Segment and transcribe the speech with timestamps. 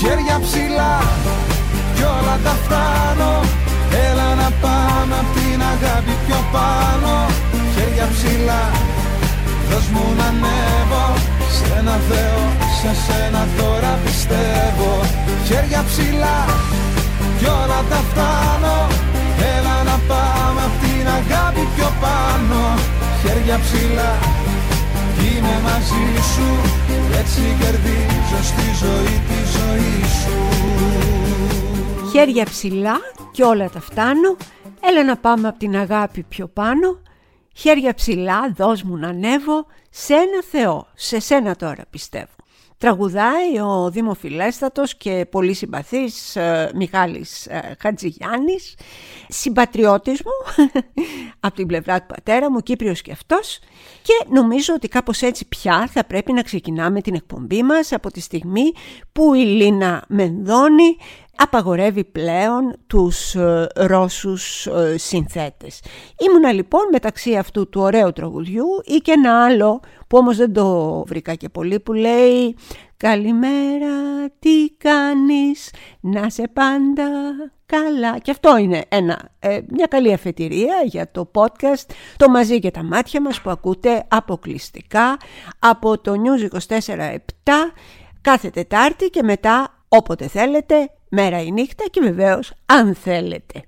[0.00, 0.94] Χέρια ψηλά
[1.94, 3.32] κι όλα τα φτάνω.
[4.08, 7.14] Έλα να πάμε απ' την αγάπη πιο πάνω.
[7.74, 8.62] Χέρια ψηλά
[9.68, 11.06] Δώσ' μου να ανέβω.
[11.56, 12.42] Σε ένα Θεό,
[12.78, 14.92] σε σένα τώρα πιστεύω.
[15.48, 16.38] Χέρια ψηλά
[17.38, 18.76] κι όλα τα φτάνω.
[19.54, 22.60] Έλα να πάμε απ' την αγάπη πιο πάνω.
[23.22, 24.10] Χέρια ψηλά
[25.20, 26.48] Είμαι μαζί σου
[27.18, 30.36] Έτσι κερδίζω στη ζωή τη ζωή σου.
[32.12, 32.96] Χέρια ψηλά
[33.32, 34.36] και όλα τα φτάνω.
[34.80, 36.98] Έλα να πάμε από την αγάπη πιο πάνω.
[37.54, 39.66] Χέρια ψηλά δώσ' μου να ανέβω.
[39.90, 42.39] Σε ένα Θεό, σε σένα τώρα πιστεύω
[42.80, 48.74] Τραγουδάει ο δημοφιλέστατος και πολύ συμπαθής ε, Μιχάλης ε, Χατζηγιάννης,
[49.28, 50.64] συμπατριώτης μου
[51.40, 53.58] από την πλευρά του πατέρα μου, Κύπριος και αυτός.
[54.02, 58.20] Και νομίζω ότι κάπως έτσι πια θα πρέπει να ξεκινάμε την εκπομπή μας από τη
[58.20, 58.72] στιγμή
[59.12, 60.96] που η Λίνα Μενδώνη
[61.42, 65.80] απαγορεύει πλέον τους ε, Ρώσους ε, συνθέτες.
[66.18, 71.02] Ήμουνα λοιπόν μεταξύ αυτού του ωραίου τραγουδιού ή και ένα άλλο που όμως δεν το
[71.06, 72.56] βρήκα και πολύ που λέει
[72.96, 73.94] «Καλημέρα,
[74.38, 77.08] τι κάνεις, να σε πάντα
[77.66, 78.18] καλά».
[78.18, 82.82] Και αυτό είναι ένα, ε, μια καλή αφετηρία για το podcast «Το μαζί και τα
[82.82, 85.16] μάτια μας» που ακούτε αποκλειστικά
[85.58, 87.16] από το News 24-7
[88.20, 93.64] κάθε Τετάρτη και μετά όποτε θέλετε μέρα ή νύχτα και βεβαίως αν θέλετε.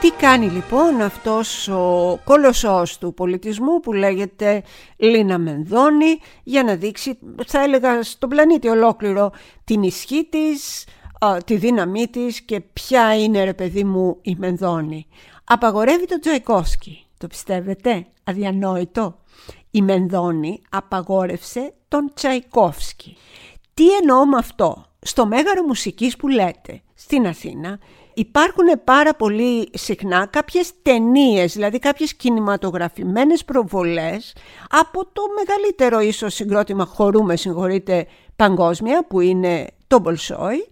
[0.00, 4.62] Τι κάνει λοιπόν αυτός ο κολοσσός του πολιτισμού που λέγεται
[4.96, 9.32] Λίνα Μενδώνη για να δείξει, θα έλεγα στον πλανήτη ολόκληρο,
[9.64, 10.86] την ισχύ της,
[11.44, 15.06] τη δύναμή της και ποια είναι ρε παιδί μου η Μενδώνη.
[15.44, 17.04] Απαγορεύει τον Τζοϊκόσκι.
[17.18, 19.18] Το πιστεύετε; Αδιανόητο.
[19.70, 23.16] Η Μενδώνη απαγόρευσε τον Τσαϊκόφσκι.
[23.74, 27.78] Τι εννοώ με αυτό; Στο Μέγαρο Μουσικής που λέτε στην Αθήνα
[28.14, 34.36] υπάρχουν πάρα πολύ συχνά κάποιες ταινίες, δηλαδή κάποιες κινηματογραφημένες προβολές
[34.70, 40.70] από το μεγαλύτερο ίσως συγκρότημα χορού, με συγχωρείτε, παγκόσμια που είναι το Μπολσόι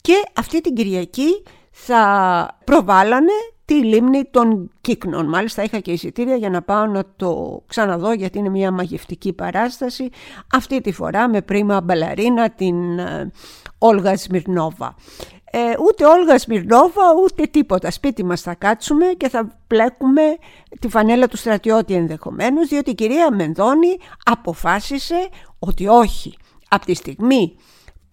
[0.00, 3.32] και αυτή την Κυριακή θα προβάλλανε
[3.64, 5.26] τη λίμνη των Κύκνων.
[5.26, 10.10] Μάλιστα είχα και εισιτήρια για να πάω να το ξαναδώ γιατί είναι μια μαγευτική παράσταση
[10.52, 13.30] αυτή τη φορά με πρίμα μπαλαρίνα την ε,
[13.78, 14.94] Όλγα Σμυρνόβα.
[15.50, 17.90] Ε, ούτε Όλγα Σμυρνόβα ούτε τίποτα.
[17.90, 20.22] Σπίτι μας θα κάτσουμε και θα πλέκουμε
[20.80, 26.34] τη φανέλα του στρατιώτη ενδεχομένως διότι η κυρία Μενδώνη αποφάσισε ότι όχι.
[26.68, 27.56] Από τη στιγμή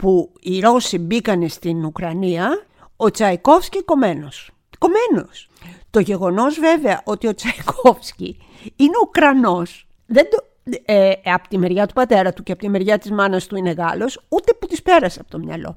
[0.02, 4.50] που οι Ρώσοι μπήκανε στην Ουκρανία, ο Τσαϊκόφσκι κομμένος.
[4.78, 5.50] Κομμένος.
[5.90, 8.38] Το γεγονός βέβαια ότι ο Τσαϊκόφσκι
[8.76, 10.46] είναι Ουκρανός, δεν το,
[10.86, 13.72] ε, από τη μεριά του πατέρα του και από τη μεριά της μάνας του είναι
[13.72, 15.76] Γάλλος, ούτε που της πέρασε από το μυαλό.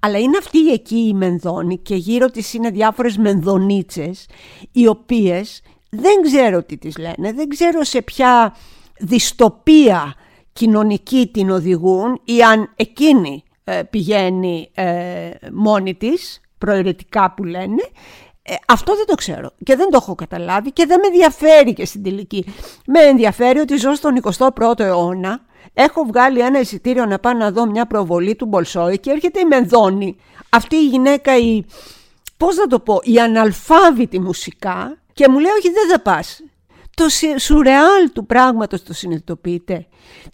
[0.00, 4.26] Αλλά είναι αυτή εκεί η Μενδόνη και γύρω της είναι διάφορες Μενδονίτσες,
[4.72, 8.56] οι οποίες δεν ξέρω τι τις λένε, δεν ξέρω σε ποια
[8.98, 10.14] δυστοπία
[10.52, 13.45] κοινωνική την οδηγούν ή αν εκείνη ε,
[13.90, 17.82] πηγαίνει ε, μόνη της, προαιρετικά που λένε,
[18.48, 21.84] ε, αυτό δεν το ξέρω και δεν το έχω καταλάβει και δεν με ενδιαφέρει και
[21.84, 22.44] στην τελική.
[22.86, 25.40] Με ενδιαφέρει ότι ζω στον 21ο αιώνα,
[25.74, 29.44] έχω βγάλει ένα εισιτήριο να πάω να δω μια προβολή του Μπολσόη και έρχεται η
[29.44, 30.16] Μενδώνη.
[30.48, 31.64] Αυτή η γυναίκα, η,
[32.36, 36.40] πώς να το πω, η αναλφάβητη μουσικά και μου λέει όχι δεν θα πας.
[36.94, 37.04] Το
[37.38, 39.86] σουρεάλ του πράγματος το συνειδητοποιείτε.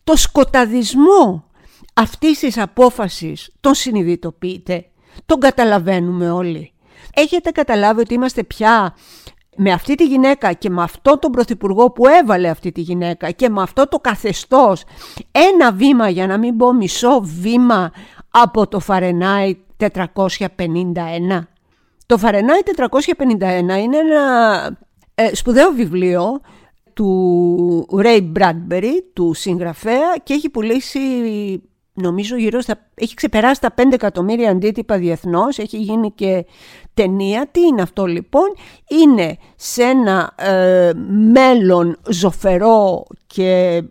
[0.05, 1.45] Το σκοταδισμό
[1.93, 4.87] αυτής της απόφασης τον συνειδητοποιείτε,
[5.27, 6.73] τον καταλαβαίνουμε όλοι.
[7.15, 8.95] Έχετε καταλάβει ότι είμαστε πια
[9.57, 13.49] με αυτή τη γυναίκα και με αυτό τον πρωθυπουργό που έβαλε αυτή τη γυναίκα και
[13.49, 14.85] με αυτό το καθεστώς
[15.31, 17.93] ένα βήμα για να μην πω μισό βήμα
[18.31, 19.89] από το Φαρενάι 451.
[22.07, 24.79] Το Φαρενάι 451 είναι ένα
[25.15, 26.41] ε, σπουδαίο βιβλίο
[26.93, 30.99] του Ray Bradbury, του συγγραφέα και έχει πουλήσει
[31.93, 36.47] νομίζω γύρω στα, έχει ξεπεράσει τα 5 εκατομμύρια αντίτυπα διεθνώς, έχει γίνει και
[36.95, 37.49] ταινία.
[37.51, 38.55] Τι είναι αυτό λοιπόν,
[38.89, 40.91] είναι σε ένα ε,
[41.33, 43.83] μέλλον ζωφερό και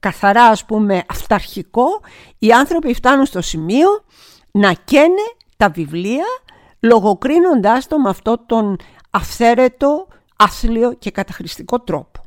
[0.00, 1.86] καθαρά ας πούμε αυταρχικό,
[2.38, 3.88] οι άνθρωποι φτάνουν στο σημείο
[4.50, 6.24] να καίνε τα βιβλία
[6.80, 8.76] λογοκρίνοντάς το με αυτό τον
[9.10, 10.06] αυθαίρετο,
[10.36, 12.20] άθλιο και καταχρηστικό τρόπο.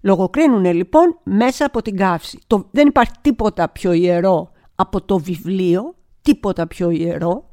[0.00, 2.38] Λογοκρίνουν λοιπόν μέσα από την καύση.
[2.46, 7.50] Το, δεν υπάρχει τίποτα πιο ιερό από το βιβλίο, τίποτα πιο ιερό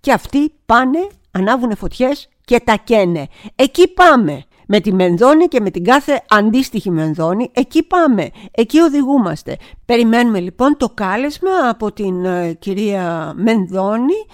[0.00, 3.26] και αυτοί πάνε, ανάβουν φωτιές και τα καίνε.
[3.54, 4.44] Εκεί πάμε.
[4.66, 9.56] Με τη Μενδώνη και με την κάθε αντίστοιχη Μενδώνη, εκεί πάμε, εκεί οδηγούμαστε.
[9.84, 14.26] Περιμένουμε λοιπόν το κάλεσμα από την ε, κυρία Μενδώνη,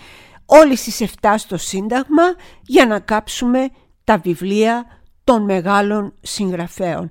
[0.46, 2.22] όλοι στις 7 στο Σύνταγμα,
[2.62, 3.68] για να κάψουμε
[4.04, 4.84] τα βιβλία
[5.24, 7.08] των μεγάλων συγγραφέων.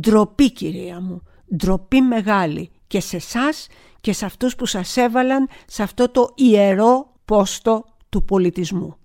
[0.00, 1.22] Ντροπή κυρία μου,
[1.56, 3.66] ντροπή μεγάλη και σε εσάς
[4.00, 8.96] και σε αυτούς που σας έβαλαν σε αυτό το ιερό πόστο του πολιτισμού.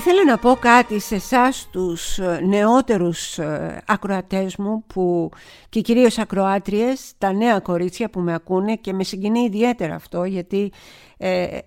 [0.00, 5.30] Ήθελα να πω κάτι σε εσάς τους ε, νεότερους ε, ακροατές μου που,
[5.68, 10.72] και κυρίως ακροάτριες, τα νέα κορίτσια που με ακούνε και με συγκινεί ιδιαίτερα αυτό γιατί
[11.16, 11.60] ε, ε,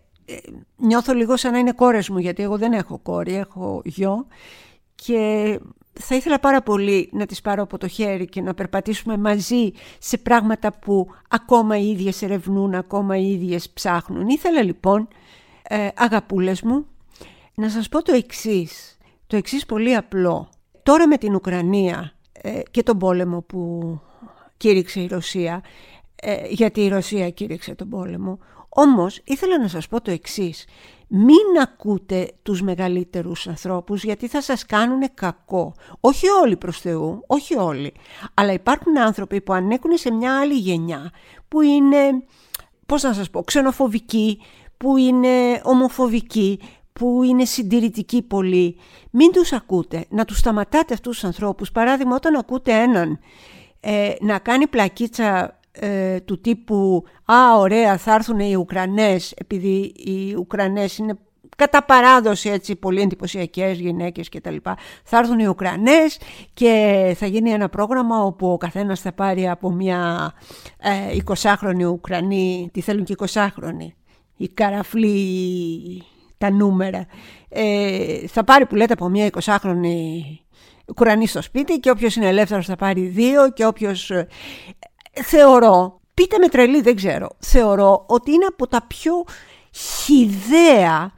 [0.75, 4.27] νιώθω λίγο σαν να είναι κόρες μου γιατί εγώ δεν έχω κόρη, έχω γιο
[4.95, 5.59] και
[5.94, 10.18] θα ήθελα πάρα πολύ να τις πάρω από το χέρι και να περπατήσουμε μαζί σε
[10.18, 14.27] πράγματα που ακόμα οι ίδιες ερευνούν, ακόμα οι ίδιες ψάχνουν.
[14.27, 15.07] Ήθελα λοιπόν,
[15.68, 16.85] ε, αγαπούλες μου,
[17.55, 18.97] να σας πω το εξής,
[19.27, 20.50] το εξής πολύ απλό.
[20.83, 24.00] Τώρα με την Ουκρανία ε, και τον πόλεμο που
[24.57, 25.63] κήρυξε η Ρωσία,
[26.15, 28.39] ε, γιατί η Ρωσία κήρυξε τον πόλεμο,
[28.69, 30.65] όμως ήθελα να σας πω το εξής.
[31.07, 35.73] Μην ακούτε τους μεγαλύτερους ανθρώπους γιατί θα σας κάνουν κακό.
[35.99, 37.94] Όχι όλοι προς Θεού, όχι όλοι.
[38.33, 41.11] Αλλά υπάρχουν άνθρωποι που ανέκουν σε μια άλλη γενιά
[41.47, 42.23] που είναι,
[42.85, 44.41] πώς να σας πω, ξενοφοβικοί,
[44.77, 46.59] που είναι ομοφοβικοί,
[46.94, 48.78] που είναι συντηρητικοί πολύ,
[49.12, 51.72] μην τους ακούτε, να τους σταματάτε αυτούς τους ανθρώπους.
[51.72, 53.19] Παράδειγμα, όταν ακούτε έναν
[53.80, 60.36] ε, να κάνει πλακίτσα ε, του τύπου «Α, ωραία, θα έρθουν οι Ουκρανές», επειδή οι
[60.36, 61.18] Ουκρανές είναι
[61.57, 64.78] κατά παράδοση έτσι πολύ εντυπωσιακές γυναίκες και τα λοιπά.
[65.04, 66.19] Θα έρθουν οι Ουκρανές
[66.54, 70.34] και θα γίνει ένα πρόγραμμα όπου ο καθένας θα πάρει από μια
[70.78, 73.88] ε, 20χρονη Ουκρανή, τι θέλουν και 20χρονοι,
[74.38, 76.04] η καραφλή
[76.44, 77.06] τα νούμερα.
[77.50, 79.98] Ε, θα πάρει που λέτε από μια 20χρονη
[80.88, 84.10] Ουκρανή στο σπίτι και όποιος είναι ελεύθερος θα πάρει δύο και όποιος...
[84.10, 84.28] Ε,
[85.24, 89.13] θεωρώ, πείτε με τρελή δεν ξέρω, θεωρώ ότι είναι από τα πιο
[89.72, 91.12] χιδαία,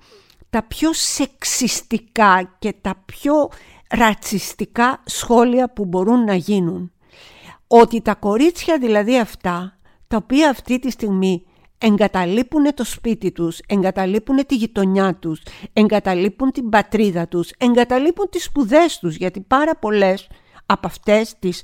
[0.49, 3.49] τα πιο σεξιστικά και τα πιο
[3.89, 6.91] ρατσιστικά σχόλια που μπορούν να γίνουν.
[7.67, 9.77] Ότι τα κορίτσια δηλαδή αυτά,
[10.07, 11.45] τα οποία αυτή τη στιγμή
[11.85, 15.41] εγκαταλείπουν το σπίτι τους, εγκαταλείπουν τη γειτονιά τους,
[15.73, 20.27] εγκαταλείπουν την πατρίδα τους, εγκαταλείπουν τις σπουδές τους, γιατί πάρα πολλές
[20.65, 21.63] από αυτές τις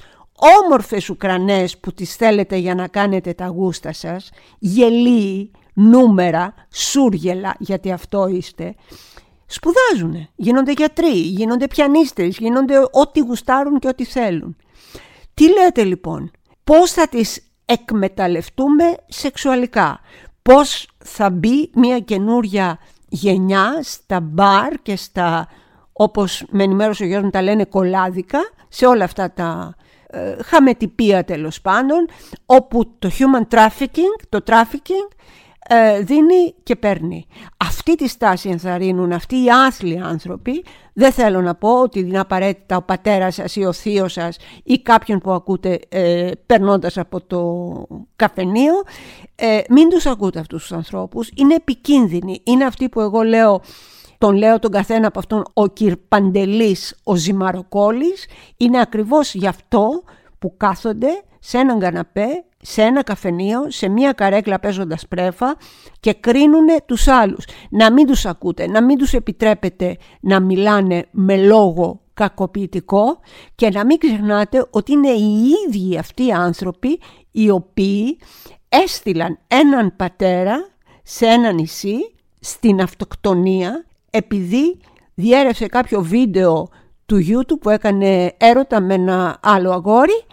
[0.62, 4.30] όμορφες Ουκρανές που τις θέλετε για να κάνετε τα γούστα σας,
[4.60, 8.76] γελοί, νούμερα, σούργελα, γιατί αυτό είστε,
[9.46, 14.56] σπουδάζουν, γίνονται γιατροί, γίνονται πιανίστες, γίνονται ό,τι γουστάρουν και ό,τι θέλουν.
[15.34, 16.32] Τι λέτε λοιπόν,
[16.64, 20.00] πώς θα τις εκμεταλλευτούμε σεξουαλικά.
[20.42, 22.80] Πώς θα μπει μια καινούρια
[23.10, 25.48] γενιά στα μπαρ και στα,
[25.94, 28.40] όπως με ενημέρωσε ο Γιώργος μου τα λένε κολάδικα,
[28.70, 29.76] σε όλα αυτά τα
[30.08, 32.08] ε, χαμετυπία τέλος πάντων,
[32.46, 35.41] όπου το human trafficking, το trafficking ε,
[36.02, 37.26] δίνει και παίρνει.
[37.58, 40.64] Αυτή τη στάση ενθαρρύνουν αυτοί οι άθλοι άνθρωποι.
[40.94, 44.82] Δεν θέλω να πω ότι είναι απαραίτητα ο πατέρας σας ή ο θείος σας ή
[44.82, 47.42] κάποιον που ακούτε ε, περνώντας από το
[48.16, 48.74] καφενείο.
[49.36, 51.30] Ε, μην τους ακούτε αυτούς τους ανθρώπους.
[51.36, 52.42] Είναι επικίνδυνοι.
[52.44, 53.62] Είναι αυτοί που εγώ λέω
[54.18, 58.28] τον λέω τον καθένα από αυτόν ο Κυρπαντελής, ο Ζημαροκόλλης.
[58.58, 60.04] Είναι ακριβώς γι' αυτό
[60.40, 65.58] που κάθονται σε έναν καναπέ σε ένα καφενείο, σε μία καρέκλα παίζοντας πρέφα
[66.00, 67.46] και κρίνουν τους άλλους.
[67.70, 73.20] Να μην τους ακούτε, να μην τους επιτρέπετε να μιλάνε με λόγο κακοποιητικό
[73.56, 77.00] και να μην ξεχνάτε ότι είναι οι ίδιοι αυτοί οι άνθρωποι
[77.32, 78.18] οι οποίοι
[78.70, 80.70] έστειλαν έναν πατέρα
[81.04, 81.98] σε ένα νησί
[82.40, 84.80] στην αυτοκτονία επειδή
[85.14, 86.68] διέρευσε κάποιο βίντεο
[87.06, 90.24] του YouTube που έκανε έρωτα με ένα άλλο αγόρι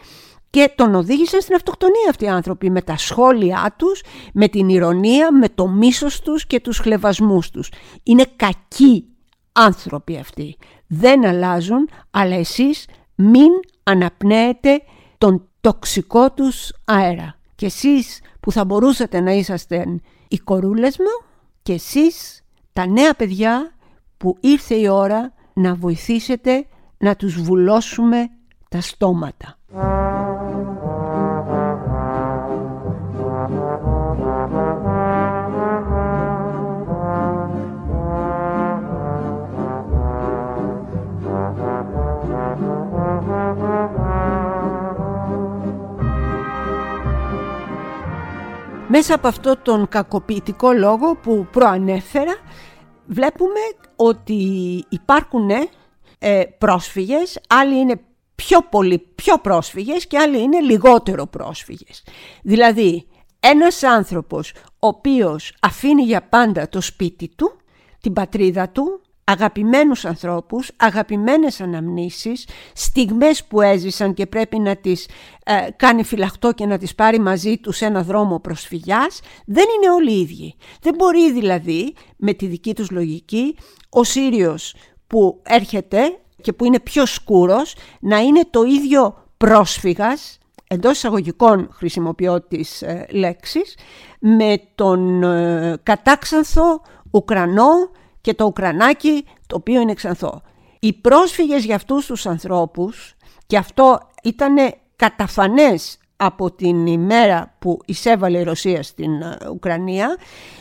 [0.50, 4.02] και τον οδήγησαν στην αυτοκτονία αυτοί οι άνθρωποι με τα σχόλιά τους,
[4.32, 7.70] με την ηρωνία, με το μίσος τους και τους χλεβασμούς τους.
[8.02, 9.04] Είναι κακοί
[9.52, 10.56] άνθρωποι αυτοί.
[10.86, 13.50] Δεν αλλάζουν, αλλά εσείς μην
[13.82, 14.82] αναπνέετε
[15.18, 17.34] τον τοξικό τους αέρα.
[17.54, 21.26] Και εσείς που θα μπορούσατε να είσαστε οι κορούλες μου
[21.62, 23.72] και εσείς τα νέα παιδιά
[24.16, 26.66] που ήρθε η ώρα να βοηθήσετε
[26.98, 28.28] να τους βουλώσουμε
[28.68, 29.58] τα στόματα.
[48.90, 52.35] Μέσα από αυτό τον κακοποιητικό λόγο που προανέφερα
[53.07, 53.61] βλέπουμε
[53.97, 54.35] ότι
[54.88, 55.50] υπάρχουν
[56.18, 58.00] ε, πρόσφυγες, άλλοι είναι
[58.35, 62.04] πιο πολύ πιο πρόσφυγες και άλλοι είναι λιγότερο πρόσφυγες.
[62.42, 63.07] Δηλαδή
[63.40, 67.57] ένας άνθρωπος ο οποίος αφήνει για πάντα το σπίτι του,
[68.00, 75.08] την πατρίδα του, αγαπημένους ανθρώπους, αγαπημένες αναμνήσεις, στιγμές που έζησαν και πρέπει να τις
[75.44, 79.90] ε, κάνει φυλαχτό και να τις πάρει μαζί τους σε ένα δρόμο προσφυγιάς, δεν είναι
[79.90, 80.54] όλοι οι ίδιοι.
[80.80, 83.56] Δεν μπορεί δηλαδή με τη δική τους λογική
[83.88, 84.75] ο Σύριος
[85.06, 92.40] που έρχεται και που είναι πιο σκούρος να είναι το ίδιο πρόσφυγας, εντός εισαγωγικών χρησιμοποιώ
[92.40, 93.76] τις ε, λέξεις,
[94.18, 96.80] με τον ε, κατάξανθο
[97.11, 97.90] Ουκρανό
[98.28, 100.42] και το Ουκρανάκι το οποίο είναι ξανθό.
[100.78, 103.14] Οι πρόσφυγες για αυτούς τους ανθρώπους
[103.47, 104.56] και αυτό ήταν
[104.97, 110.16] καταφανές από την ημέρα που εισέβαλε η Ρωσία στην ε, Ουκρανία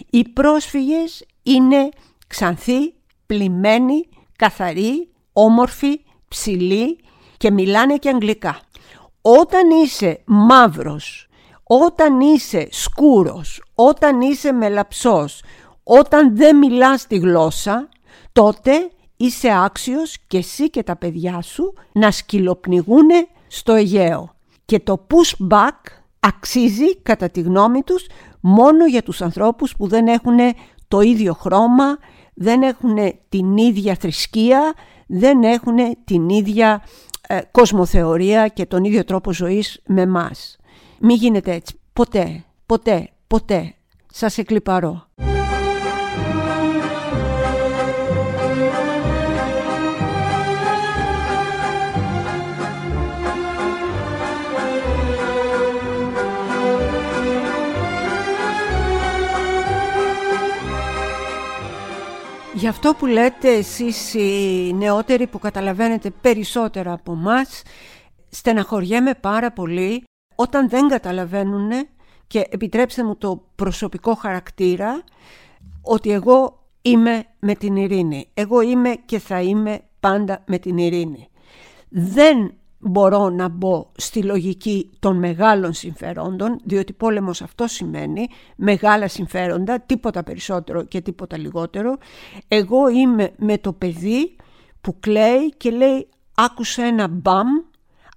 [0.09, 1.89] οι πρόσφυγες είναι
[2.27, 2.93] ξανθοί,
[3.25, 6.99] πλημμένοι, καθαροί, όμορφοι, ψηλοί
[7.37, 8.59] και μιλάνε και αγγλικά.
[9.21, 11.27] Όταν είσαι μαύρος,
[11.63, 15.41] όταν είσαι σκούρος, όταν είσαι μελαψός,
[15.89, 17.89] όταν δεν μιλάς τη γλώσσα,
[18.31, 18.71] τότε
[19.17, 23.07] είσαι άξιος και εσύ και τα παιδιά σου να σκυλοπνιγούν
[23.47, 24.35] στο Αιγαίο.
[24.65, 25.79] Και το pushback
[26.19, 28.05] αξίζει κατά τη γνώμη τους
[28.39, 30.37] μόνο για τους ανθρώπους που δεν έχουν
[30.87, 31.97] το ίδιο χρώμα,
[32.33, 32.95] δεν έχουν
[33.29, 34.73] την ίδια θρησκεία,
[35.07, 36.83] δεν έχουν την ίδια
[37.27, 40.57] ε, κοσμοθεωρία και τον ίδιο τρόπο ζωής με μας.
[40.99, 41.79] Μην γίνεται έτσι.
[41.93, 43.73] Ποτέ, ποτέ, ποτέ.
[44.13, 45.07] Σας εκλυπαρώ.
[62.57, 67.61] Γι' αυτό που λέτε εσείς οι νεότεροι που καταλαβαίνετε περισσότερα από μας,
[68.29, 70.03] στεναχωριέμαι πάρα πολύ
[70.35, 71.71] όταν δεν καταλαβαίνουν
[72.27, 75.03] και επιτρέψτε μου το προσωπικό χαρακτήρα
[75.81, 78.29] ότι εγώ είμαι με την ειρήνη.
[78.33, 81.27] Εγώ είμαι και θα είμαι πάντα με την ειρήνη.
[81.89, 89.79] Δεν μπορώ να μπω στη λογική των μεγάλων συμφερόντων, διότι πόλεμος αυτό σημαίνει μεγάλα συμφέροντα,
[89.79, 91.97] τίποτα περισσότερο και τίποτα λιγότερο.
[92.47, 94.35] Εγώ είμαι με το παιδί
[94.81, 97.47] που κλαίει και λέει άκουσα ένα μπαμ,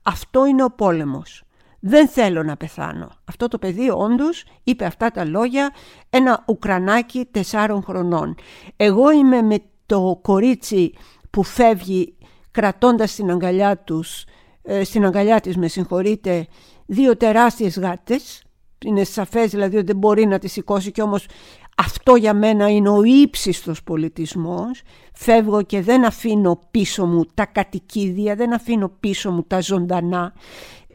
[0.02, 1.45] αυτό είναι ο πόλεμος.
[1.81, 3.11] Δεν θέλω να πεθάνω.
[3.25, 5.71] Αυτό το παιδί όντως είπε αυτά τα λόγια
[6.11, 8.35] ένα Ουκρανάκι τεσσάρων χρονών.
[8.76, 10.95] Εγώ είμαι με το κορίτσι
[11.31, 12.17] που φεύγει
[12.50, 14.29] κρατώντας την αγκαλιά τους ε,
[14.83, 16.47] στην αγκαλιά της με συγχωρείτε
[16.87, 18.45] δύο τεράστιες γάτες.
[18.85, 21.26] Είναι σαφές δηλαδή ότι δεν μπορεί να τη σηκώσει και όμως
[21.76, 24.83] αυτό για μένα είναι ο ύψιστος πολιτισμός.
[25.14, 30.33] Φεύγω και δεν αφήνω πίσω μου τα κατοικίδια δεν αφήνω πίσω μου τα ζωντανά.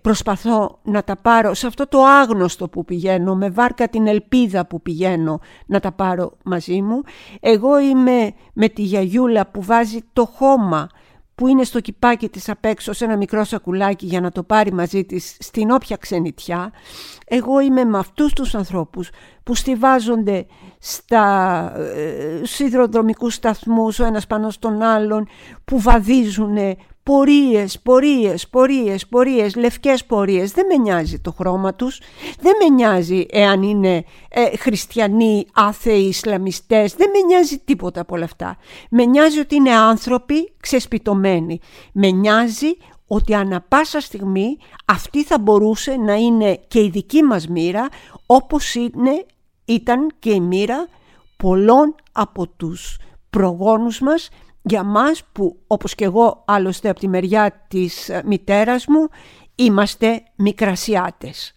[0.02, 4.82] Προσπαθώ να τα πάρω σε αυτό το άγνωστο που πηγαίνω με βάρκα την ελπίδα που
[4.82, 7.02] πηγαίνω να τα πάρω μαζί μου.
[7.40, 10.88] Εγώ είμαι με τη γιαγιούλα που βάζει το χώμα
[11.36, 14.74] που είναι στο κυπάκι της απ' έξω σε ένα μικρό σακουλάκι για να το πάρει
[14.74, 16.72] μαζί της στην όποια ξενιτιά.
[17.26, 19.10] Εγώ είμαι με αυτούς τους ανθρώπους
[19.44, 20.46] που στηβάζονται
[20.80, 25.28] στα ε, σιδηροδρομικούς σταθμούς ο ένας πάνω στον άλλον,
[25.66, 26.58] που βαδίζουν
[27.06, 30.52] πορείες, πορείες, πορείες, πορείες, λευκές πορείες.
[30.52, 32.02] Δεν με νοιάζει το χρώμα τους,
[32.40, 38.24] δεν με νοιάζει εάν είναι ε, χριστιανοί, άθεοι, Ισλαμιστές, δεν με νοιάζει τίποτα από όλα
[38.24, 38.58] αυτά.
[38.90, 41.60] Με νοιάζει ότι είναι άνθρωποι ξεσπιτωμένοι.
[41.92, 47.48] Με νοιάζει ότι ανα πάσα στιγμή αυτή θα μπορούσε να είναι και η δική μας
[47.48, 47.88] μοίρα
[48.26, 49.26] όπως είναι,
[49.66, 50.88] ήταν και η μοίρα
[51.38, 52.98] πολλών από τους
[53.30, 54.30] προγόνους μας
[54.68, 59.10] για μας που όπως και εγώ άλλωστε από τη μεριά της ε, μητέρας μου
[59.56, 61.56] είμαστε μικρασιάτες.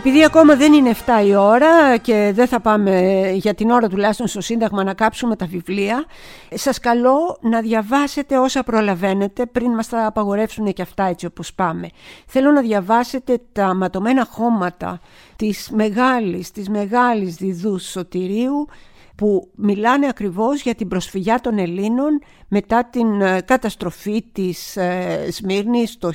[0.00, 4.26] Επειδή ακόμα δεν είναι 7 η ώρα και δεν θα πάμε για την ώρα τουλάχιστον
[4.26, 6.04] στο Σύνταγμα να κάψουμε τα βιβλία,
[6.54, 11.88] σας καλώ να διαβάσετε όσα προλαβαίνετε πριν μας τα απαγορεύσουν και αυτά έτσι όπως πάμε.
[12.26, 15.00] Θέλω να διαβάσετε τα ματωμένα χώματα
[15.36, 18.68] της μεγάλης, της μεγάλης διδούς Σωτηρίου
[19.20, 25.98] που μιλάνε ακριβώς για την προσφυγιά των Ελλήνων μετά την ε, καταστροφή της ε, Σμύρνης
[25.98, 26.10] το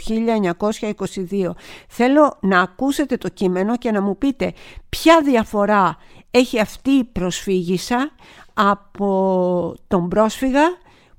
[1.29, 1.49] 1922.
[1.87, 4.53] Θέλω να ακούσετε το κείμενο και να μου πείτε
[4.89, 5.97] ποια διαφορά
[6.31, 8.11] έχει αυτή η προσφύγησα
[8.53, 10.63] από τον πρόσφυγα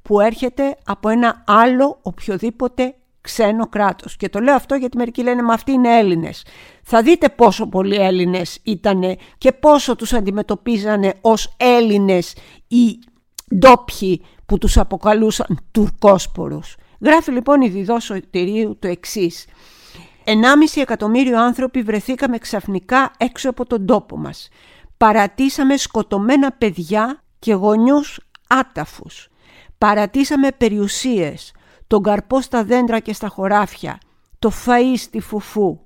[0.03, 2.95] που έρχεται από ένα άλλο οποιοδήποτε
[3.27, 4.17] ξένο κράτος.
[4.17, 6.45] Και το λέω αυτό γιατί μερικοί λένε «Μα αυτοί είναι Έλληνες».
[6.83, 12.35] Θα δείτε πόσο πολλοί Έλληνες ήταν και πόσο τους αντιμετωπίζανε ως Έλληνες
[12.69, 12.99] οι
[13.55, 16.77] ντόπιοι που τους αποκαλούσαν Τουρκόσπορους.
[17.01, 19.47] Γράφει λοιπόν η Διδό Σωτηρίου το εξής.
[20.25, 24.49] «Ενάμιση εκατομμύριο άνθρωποι βρεθήκαμε ξαφνικά έξω από τον τόπο μας.
[24.97, 29.29] Παρατήσαμε σκοτωμένα παιδιά και γονιούς άταφους.
[29.79, 31.53] Παρατήσαμε περιουσίες,
[31.87, 33.99] τον καρπό στα δέντρα και στα χωράφια,
[34.39, 35.79] το φαΐ στη φουφού,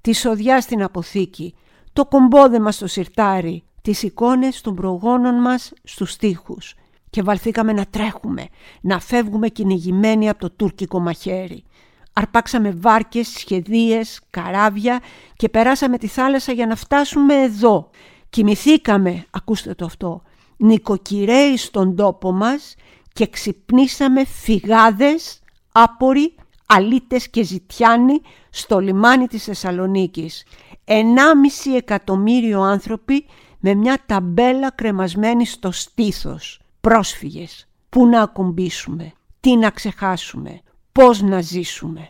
[0.00, 1.54] τη σοδιά στην αποθήκη,
[1.92, 6.74] το κομπόδεμα στο σιρτάρι, τις εικόνες των προγόνων μας στους τοίχους
[7.10, 8.48] και βαλθήκαμε να τρέχουμε,
[8.80, 11.64] να φεύγουμε κυνηγημένοι από το τουρκικό μαχαίρι.
[12.12, 15.00] Αρπάξαμε βάρκες, σχεδίες, καράβια
[15.36, 17.90] και περάσαμε τη θάλασσα για να φτάσουμε εδώ.
[18.30, 20.22] Κοιμηθήκαμε, ακούστε το αυτό,
[20.56, 22.74] νοικοκυρέοι στον τόπο μας
[23.12, 25.40] και ξυπνήσαμε φυγάδες
[25.78, 26.34] άποροι,
[26.66, 30.44] αλίτες και ζητιάνοι στο λιμάνι της Θεσσαλονίκης.
[30.84, 33.26] Ενάμιση εκατομμύριο άνθρωποι
[33.60, 36.60] με μια ταμπέλα κρεμασμένη στο στήθος.
[36.80, 37.68] Πρόσφυγες.
[37.88, 40.60] Πού να ακουμπήσουμε, τι να ξεχάσουμε,
[40.92, 42.08] πώς να ζήσουμε.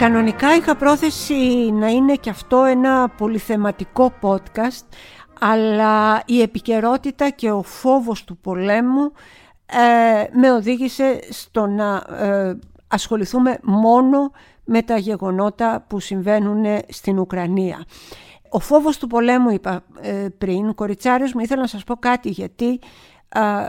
[0.00, 4.86] Κανονικά είχα πρόθεση να είναι και αυτό ένα πολυθεματικό podcast
[5.40, 9.12] αλλά η επικαιρότητα και ο φόβος του πολέμου
[9.66, 12.58] ε, με οδήγησε στο να ε,
[12.88, 14.30] ασχοληθούμε μόνο
[14.64, 17.84] με τα γεγονότα που συμβαίνουν στην Ουκρανία.
[18.50, 22.80] Ο φόβος του πολέμου είπα ε, πριν, κοριτσάρες μου ήθελα να σας πω κάτι γιατί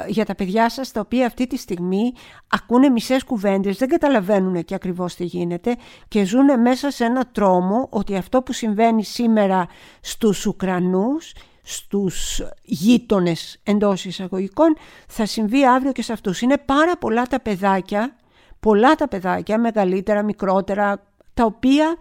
[0.07, 2.13] για τα παιδιά σας τα οποία αυτή τη στιγμή
[2.47, 5.75] ακούνε μισές κουβέντες, δεν καταλαβαίνουν και ακριβώς τι γίνεται
[6.07, 9.67] και ζουν μέσα σε ένα τρόμο ότι αυτό που συμβαίνει σήμερα
[10.01, 16.41] στους Ουκρανούς στους γείτονες εντός εισαγωγικών θα συμβεί αύριο και σε αυτούς.
[16.41, 18.15] Είναι πάρα πολλά τα παιδάκια,
[18.59, 21.95] πολλά τα παιδάκια, μεγαλύτερα, μικρότερα, τα οποία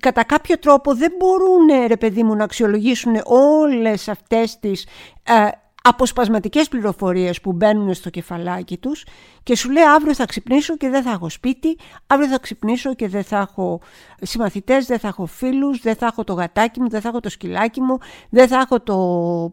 [0.00, 4.86] κατά κάποιο τρόπο δεν μπορούν ρε παιδί μου να αξιολογήσουν όλες αυτές τις
[5.22, 5.48] ε,
[5.88, 9.04] αποσπασματικές πληροφορίες που μπαίνουν στο κεφαλάκι τους
[9.42, 13.08] και σου λέει αύριο θα ξυπνήσω και δεν θα έχω σπίτι, αύριο θα ξυπνήσω και
[13.08, 13.80] δεν θα έχω
[14.20, 17.28] συμμαθητές, δεν θα έχω φίλους, δεν θα έχω το γατάκι μου, δεν θα έχω το
[17.28, 17.98] σκυλάκι μου,
[18.30, 18.96] δεν θα έχω το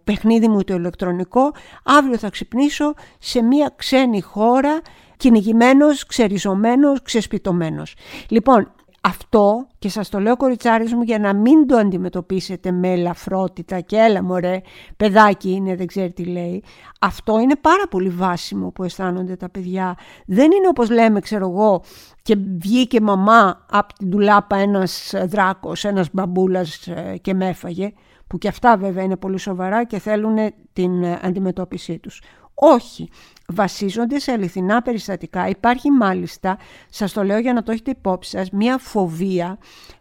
[0.03, 1.51] παιχνίδι μου το ηλεκτρονικό,
[1.83, 4.81] αύριο θα ξυπνήσω σε μια ξένη χώρα
[5.17, 7.95] κυνηγημένος, ξεριζωμένος, ξεσπιτωμένος.
[8.29, 8.71] Λοιπόν,
[9.05, 13.97] αυτό και σας το λέω κοριτσάρις μου για να μην το αντιμετωπίσετε με ελαφρότητα και
[13.97, 14.61] έλα μωρέ
[14.97, 16.63] παιδάκι είναι δεν ξέρει τι λέει.
[16.99, 19.97] Αυτό είναι πάρα πολύ βάσιμο που αισθάνονται τα παιδιά.
[20.25, 21.81] Δεν είναι όπως λέμε ξέρω εγώ
[22.21, 27.93] και βγήκε μαμά από την τουλάπα ένας δράκος ένας μπαμπούλας ε, και με έφαγε
[28.27, 30.35] που και αυτά βέβαια είναι πολύ σοβαρά και θέλουν
[30.73, 32.21] την ε, αντιμετώπιση τους
[32.53, 33.09] όχι
[33.47, 35.47] βασίζονται σε αληθινά περιστατικά.
[35.47, 36.57] Υπάρχει μάλιστα,
[36.89, 39.57] σας το λέω για να το έχετε υπόψη σας, μια φοβία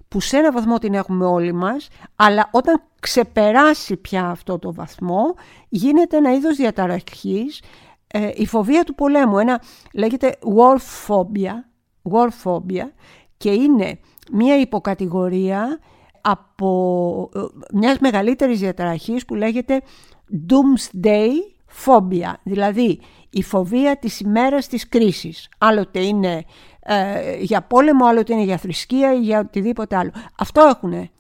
[0.09, 5.35] που σε ένα βαθμό την έχουμε όλοι μας, αλλά όταν ξεπεράσει πια αυτό το βαθμό,
[5.69, 7.63] γίνεται ένα είδος διαταραχής,
[8.07, 9.63] ε, η φοβία του πολέμου, ένα
[9.95, 11.53] λέγεται war phobia,
[12.13, 12.85] war phobia
[13.37, 13.99] και είναι
[14.33, 15.79] μια υποκατηγορία
[16.21, 17.41] από ε,
[17.73, 19.83] μιας μεγαλύτερης διαταραχής που λέγεται
[20.49, 21.31] doomsday
[21.85, 25.49] phobia, δηλαδή η φοβία της ημέρας της κρίσης.
[25.59, 26.45] Άλλοτε είναι
[26.81, 30.11] ε, για πόλεμο, άλλοτε είναι για θρησκεία ή για οτιδήποτε άλλο.
[30.39, 31.11] Αυτό έχουν ε,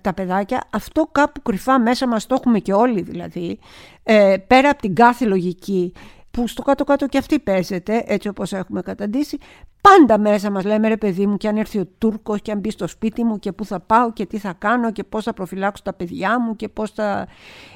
[0.00, 3.58] τα παιδάκια, αυτό κάπου κρυφά μέσα μας το έχουμε και όλοι δηλαδή,
[4.02, 5.92] ε, πέρα από την κάθε λογική
[6.30, 9.38] που στο κάτω-κάτω και αυτή παίζεται, έτσι όπως έχουμε καταντήσει,
[9.80, 12.70] πάντα μέσα μας λέμε ρε παιδί μου και αν έρθει ο Τούρκος και αν μπει
[12.70, 15.82] στο σπίτι μου και πού θα πάω και τι θα κάνω και πώς θα προφυλάξω
[15.82, 17.28] τα παιδιά μου και πώς θα...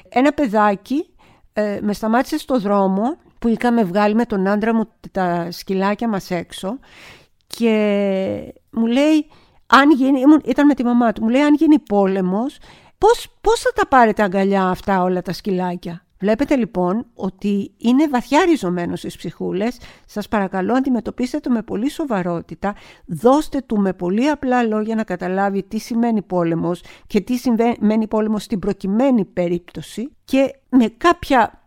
[0.09, 1.05] Ένα παιδάκι
[1.53, 6.31] ε, με σταμάτησε στο δρόμο που είχαμε βγάλει με τον άντρα μου τα σκυλάκια μας
[6.31, 6.79] έξω
[7.47, 9.29] και μου λέει,
[9.65, 12.57] αν γίνει, ήταν με τη μαμά του, μου λέει αν γίνει πόλεμος,
[12.97, 18.45] πώς, πώς θα τα πάρετε αγκαλιά αυτά όλα τα σκυλάκια; Βλέπετε λοιπόν ότι είναι βαθιά
[18.45, 19.77] ριζωμένος στις ψυχούλες.
[20.05, 22.75] Σας παρακαλώ αντιμετωπίστε το με πολύ σοβαρότητα.
[23.05, 28.43] Δώστε του με πολύ απλά λόγια να καταλάβει τι σημαίνει πόλεμος και τι σημαίνει πόλεμος
[28.43, 31.61] στην προκειμένη περίπτωση και με κάποια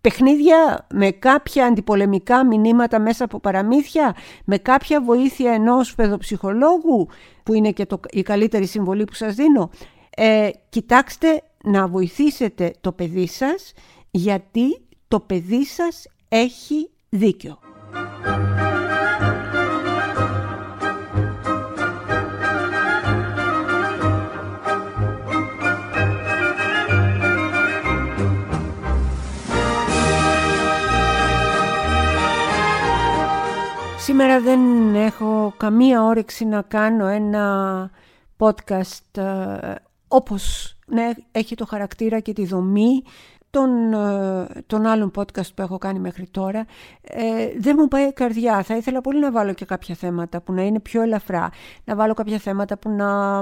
[0.00, 7.08] παιχνίδια με κάποια αντιπολεμικά μηνύματα μέσα από παραμύθια, με κάποια βοήθεια ενός παιδοψυχολόγου,
[7.42, 9.70] που είναι και το, η καλύτερη συμβολή που σας δίνω.
[10.16, 13.72] Ε, κοιτάξτε να βοηθήσετε το παιδί σας
[14.14, 17.58] γιατί το παιδί σας έχει δίκιο.
[33.98, 37.90] Σήμερα δεν έχω καμία όρεξη να κάνω ένα
[38.38, 39.74] podcast ε,
[40.08, 43.02] όπως ναι, έχει το χαρακτήρα και τη δομή
[43.52, 46.66] των, ε, των άλλων podcast που έχω κάνει μέχρι τώρα.
[47.00, 48.62] Ε, δεν μου πάει η καρδιά.
[48.62, 51.50] Θα ήθελα πολύ να βάλω και κάποια θέματα που να είναι πιο ελαφρά.
[51.84, 53.38] Να βάλω κάποια θέματα που να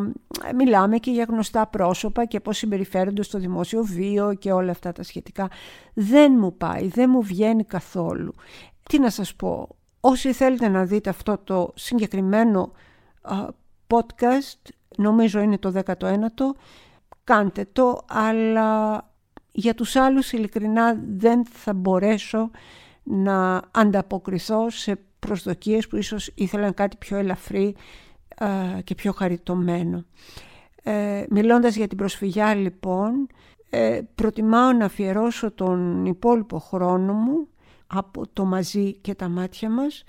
[0.49, 4.92] ε, μιλάμε και για γνωστά πρόσωπα και πώς συμπεριφέρονται στο δημόσιο βίο και όλα αυτά
[4.92, 5.49] τα σχετικά.
[5.94, 8.35] Δεν μου πάει, δεν μου βγαίνει καθόλου.
[8.83, 9.68] Τι να σας πω,
[10.01, 12.73] Όσοι θέλετε να δείτε αυτό το συγκεκριμένο
[13.87, 16.27] podcast, νομίζω είναι το 19ο,
[17.25, 19.10] κάντε το, αλλά
[19.61, 22.51] για τους άλλους ειλικρινά δεν θα μπορέσω
[23.03, 27.75] να ανταποκριθώ σε προσδοκίες που ίσως ήθελαν κάτι πιο ελαφρύ
[28.85, 30.05] και πιο χαριτωμένο.
[30.83, 33.27] Ε, μιλώντας για την προσφυγιά λοιπόν,
[33.70, 37.49] ε, προτιμάω να αφιερώσω τον υπόλοιπο χρόνο μου
[37.87, 40.05] από το μαζί και τα μάτια μας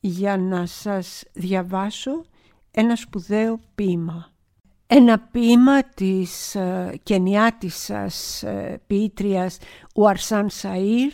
[0.00, 2.24] για να σας διαβάσω
[2.70, 4.35] ένα σπουδαίο ποίημα.
[4.86, 9.58] Ένα ποίημα της ε, κενιάτισσας ε, ποιήτριας
[9.94, 11.12] Ουαρσάν Σαΐρ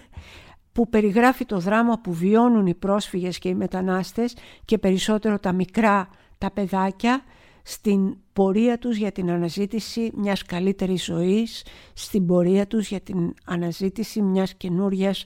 [0.73, 6.09] που περιγράφει το δράμα που βιώνουν οι πρόσφυγες και οι μετανάστες και περισσότερο τα μικρά
[6.39, 7.23] τα παιδάκια
[7.63, 14.23] στην πορεία τους για την αναζήτηση μιας καλύτερης ζωής, στην πορεία τους για την αναζήτηση
[14.23, 15.25] μιας καινούριας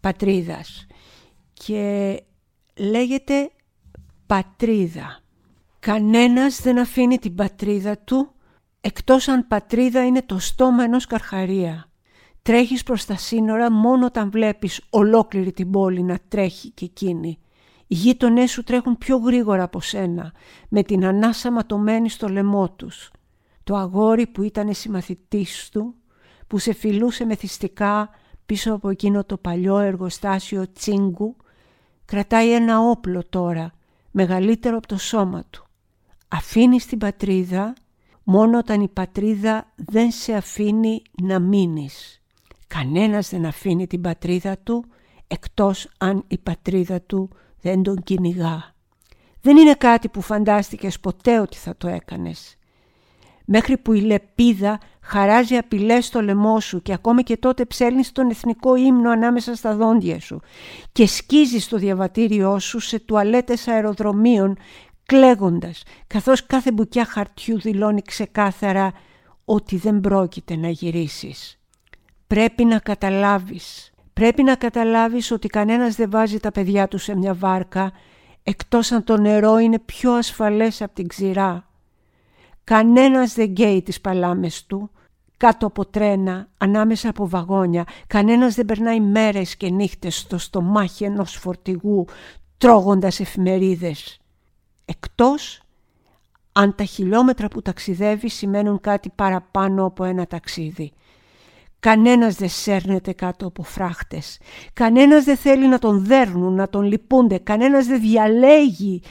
[0.00, 0.86] πατρίδας
[1.52, 2.16] και
[2.76, 3.50] λέγεται
[4.26, 5.22] πατρίδα.
[5.88, 8.30] Κανένας δεν αφήνει την πατρίδα του
[8.80, 11.90] εκτός αν πατρίδα είναι το στόμα ενός καρχαρία.
[12.42, 17.38] Τρέχεις προς τα σύνορα μόνο όταν βλέπεις ολόκληρη την πόλη να τρέχει και εκείνη.
[17.86, 20.32] Οι γείτονές σου τρέχουν πιο γρήγορα από σένα,
[20.68, 23.10] με την ανάσα ματωμένη στο λαιμό τους.
[23.64, 25.94] Το αγόρι που ήταν συμμαθητής του,
[26.46, 28.10] που σε φιλούσε μεθυστικά
[28.46, 31.36] πίσω από εκείνο το παλιό εργοστάσιο τσίγκου
[32.04, 33.72] κρατάει ένα όπλο τώρα
[34.10, 35.62] μεγαλύτερο από το σώμα του.
[36.28, 37.74] Αφήνεις την πατρίδα
[38.22, 42.22] μόνο όταν η πατρίδα δεν σε αφήνει να μείνεις.
[42.66, 44.84] Κανένας δεν αφήνει την πατρίδα του
[45.26, 48.74] εκτός αν η πατρίδα του δεν τον κυνηγά.
[49.40, 52.56] Δεν είναι κάτι που φαντάστηκες ποτέ ότι θα το έκανες.
[53.44, 58.30] Μέχρι που η λεπίδα χαράζει απειλές στο λαιμό σου και ακόμα και τότε ψέλνεις τον
[58.30, 60.40] εθνικό ύμνο ανάμεσα στα δόντια σου
[60.92, 64.56] και σκίζεις το διαβατήριό σου σε τουαλέτες αεροδρομίων
[65.08, 68.92] κλαίγοντας καθώς κάθε μπουκιά χαρτιού δηλώνει ξεκάθαρα
[69.44, 71.58] ότι δεν πρόκειται να γυρίσεις.
[72.26, 77.34] Πρέπει να καταλάβεις, πρέπει να καταλάβεις ότι κανένας δεν βάζει τα παιδιά του σε μια
[77.34, 77.92] βάρκα
[78.42, 81.68] εκτός αν το νερό είναι πιο ασφαλές από την ξηρά.
[82.64, 84.90] Κανένας δεν γκέει τις παλάμες του
[85.36, 87.84] κάτω από τρένα, ανάμεσα από βαγόνια.
[88.06, 92.06] Κανένας δεν περνάει μέρες και νύχτες στο στομάχι ενός φορτηγού
[92.58, 94.20] τρώγοντας εφημερίδες.
[94.90, 95.62] Εκτός
[96.52, 100.92] αν τα χιλιόμετρα που ταξιδεύει σημαίνουν κάτι παραπάνω από ένα ταξίδι.
[101.80, 104.40] Κανένας δεν σέρνεται κάτω από φράχτες.
[104.72, 107.38] Κανένας δεν θέλει να τον δέρνουν, να τον λυπούνται.
[107.38, 109.02] Κανένας δεν διαλέγει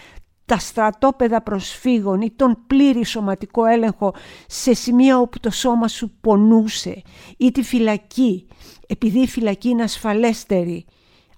[0.45, 4.13] τα στρατόπεδα προσφύγων ή τον πλήρη σωματικό έλεγχο
[4.47, 7.01] σε σημεία όπου το σώμα σου πονούσε
[7.37, 8.47] ή τη φυλακή
[8.87, 10.85] επειδή η φυλακή είναι ασφαλέστερη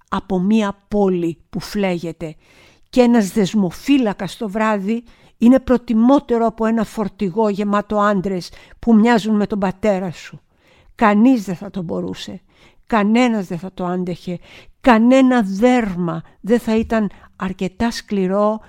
[0.09, 2.35] από μία πόλη που φλέγεται
[2.89, 5.03] και ένας δεσμοφύλακας το βράδυ
[5.37, 10.41] είναι προτιμότερο από ένα φορτηγό γεμάτο άντρες που μοιάζουν με τον πατέρα σου.
[10.95, 12.41] Κανείς δεν θα το μπορούσε.
[12.87, 14.39] Κανένας δεν θα το άντεχε.
[14.81, 18.59] Κανένα δέρμα δεν θα ήταν αρκετά σκληρό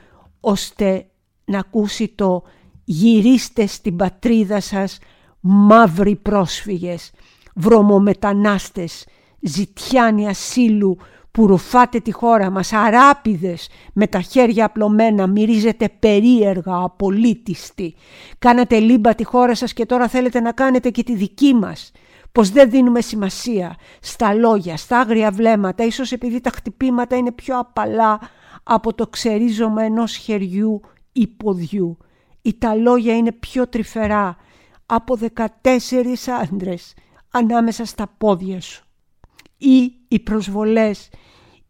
[0.41, 1.07] ώστε
[1.45, 2.43] να ακούσει το
[2.85, 4.99] «Γυρίστε στην πατρίδα σας
[5.41, 7.11] μαύροι πρόσφυγες,
[7.55, 9.07] βρωμομετανάστες,
[9.41, 10.99] ζητιάνοι ασύλου
[11.31, 17.95] που ρουφάτε τη χώρα μας, αράπιδες με τα χέρια απλωμένα, μυρίζετε περίεργα, απολύτιστοι.
[18.39, 21.93] Κάνατε λίμπα τη χώρα σας και τώρα θέλετε να κάνετε και τη δική μας.
[22.33, 27.59] Πως δεν δίνουμε σημασία στα λόγια, στα άγρια βλέμματα, ίσως επειδή τα χτυπήματα είναι πιο
[27.59, 28.21] απαλά
[28.63, 30.81] από το ξερίζωμα ενός χεριού
[31.13, 31.99] ή ποδιού.
[32.43, 34.37] Ή τα λόγια είναι πιο τρυφερά
[34.87, 35.19] από
[35.63, 36.95] 14 άντρες
[37.31, 38.90] ανάμεσα στα πόδια σου.
[39.63, 41.09] Ή οι προσβολές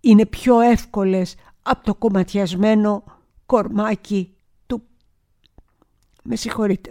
[0.00, 3.05] είναι πιο εύκολες από το κομματιασμένο
[3.46, 4.35] κορμάκι
[4.66, 4.83] του.
[6.22, 6.90] Με συγχωρείτε.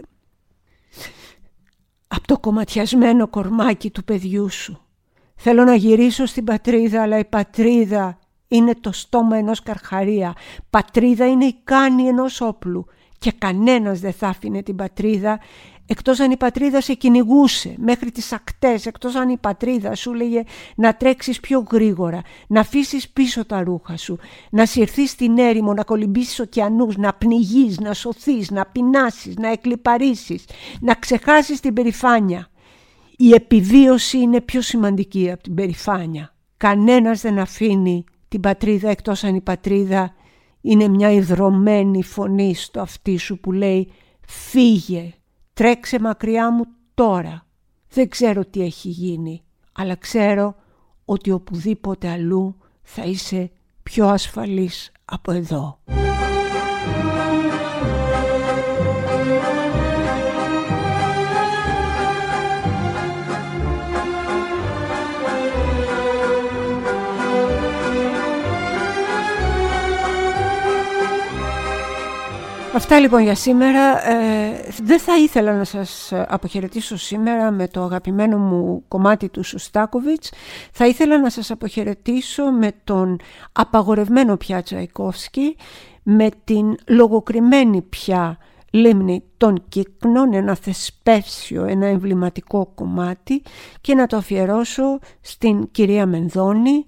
[2.08, 4.80] από το κομματιασμένο κορμάκι του παιδιού σου.
[5.34, 10.34] Θέλω να γυρίσω στην πατρίδα, αλλά η πατρίδα είναι το στόμα ενός καρχαρία.
[10.70, 12.86] Πατρίδα είναι η κάνη ενός όπλου
[13.18, 15.40] και κανένας δεν θα άφηνε την πατρίδα
[15.92, 20.42] εκτός αν η πατρίδα σε κυνηγούσε μέχρι τις ακτές, εκτός αν η πατρίδα σου λέγε
[20.76, 24.18] να τρέξεις πιο γρήγορα, να αφήσεις πίσω τα ρούχα σου,
[24.50, 30.44] να συρθείς στην έρημο, να κολυμπήσεις ωκεανούς, να πνιγείς, να σωθείς, να πεινάσεις, να εκλυπαρίσεις,
[30.80, 32.48] να ξεχάσεις την περηφάνεια.
[33.16, 36.34] Η επιβίωση είναι πιο σημαντική από την περηφάνεια.
[36.56, 40.14] Κανένας δεν αφήνει την πατρίδα εκτός αν η πατρίδα
[40.60, 43.92] είναι μια ιδρωμένη φωνή στο αυτί σου που λέει
[44.26, 45.14] «Φύγε,
[45.60, 47.46] τρέξε μακριά μου τώρα».
[47.90, 49.42] Δεν ξέρω τι έχει γίνει,
[49.72, 50.54] αλλά ξέρω
[51.04, 53.50] ότι οπουδήποτε αλλού θα είσαι
[53.82, 55.78] πιο ασφαλής από εδώ.
[72.74, 74.10] Αυτά λοιπόν για σήμερα.
[74.10, 80.32] Ε, δεν θα ήθελα να σας αποχαιρετήσω σήμερα με το αγαπημένο μου κομμάτι του Σουστάκοβιτς.
[80.72, 83.16] Θα ήθελα να σας αποχαιρετήσω με τον
[83.52, 85.56] απαγορευμένο πια Τσαϊκόφσκι,
[86.02, 88.38] με την λογοκριμένη πια
[88.70, 93.42] λίμνη των κύκνων, ένα θεσπεύσιο, ένα εμβληματικό κομμάτι
[93.80, 96.86] και να το αφιερώσω στην κυρία Μενδώνη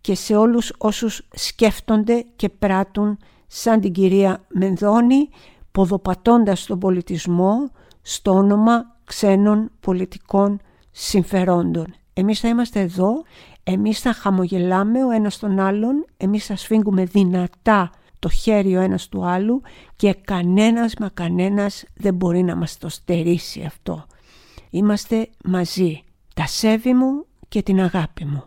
[0.00, 5.28] και σε όλους όσους σκέφτονται και πράττουν σαν την κυρία Μενδώνη
[5.72, 7.70] ποδοπατώντας τον πολιτισμό
[8.02, 11.94] στο όνομα ξένων πολιτικών συμφερόντων.
[12.12, 13.22] Εμείς θα είμαστε εδώ,
[13.62, 19.08] εμείς θα χαμογελάμε ο ένας τον άλλον, εμείς θα σφίγγουμε δυνατά το χέρι ο ένας
[19.08, 19.62] του άλλου
[19.96, 24.06] και κανένας μα κανένας δεν μπορεί να μας το στερήσει αυτό.
[24.70, 26.02] Είμαστε μαζί,
[26.34, 28.44] τα σέβη μου και την αγάπη μου.